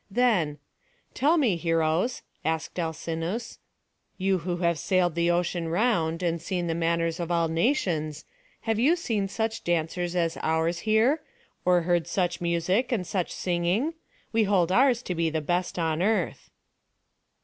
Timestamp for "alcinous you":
2.79-4.39